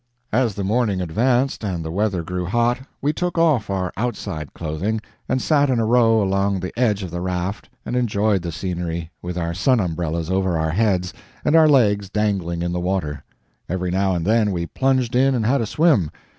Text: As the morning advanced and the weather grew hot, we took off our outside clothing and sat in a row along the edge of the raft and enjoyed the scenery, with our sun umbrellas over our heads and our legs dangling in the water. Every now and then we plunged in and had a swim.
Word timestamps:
As 0.33 0.55
the 0.55 0.63
morning 0.63 0.99
advanced 0.99 1.63
and 1.63 1.85
the 1.85 1.91
weather 1.91 2.23
grew 2.23 2.45
hot, 2.47 2.79
we 3.03 3.13
took 3.13 3.37
off 3.37 3.69
our 3.69 3.93
outside 3.95 4.51
clothing 4.55 4.99
and 5.29 5.39
sat 5.39 5.69
in 5.69 5.77
a 5.77 5.85
row 5.85 6.23
along 6.23 6.59
the 6.59 6.73
edge 6.75 7.03
of 7.03 7.11
the 7.11 7.21
raft 7.21 7.69
and 7.85 7.95
enjoyed 7.95 8.41
the 8.41 8.51
scenery, 8.51 9.11
with 9.21 9.37
our 9.37 9.53
sun 9.53 9.79
umbrellas 9.79 10.31
over 10.31 10.57
our 10.57 10.71
heads 10.71 11.13
and 11.45 11.55
our 11.55 11.69
legs 11.69 12.09
dangling 12.09 12.63
in 12.63 12.71
the 12.71 12.79
water. 12.79 13.23
Every 13.69 13.91
now 13.91 14.15
and 14.15 14.25
then 14.25 14.51
we 14.51 14.65
plunged 14.65 15.15
in 15.15 15.35
and 15.35 15.45
had 15.45 15.61
a 15.61 15.67
swim. 15.67 16.09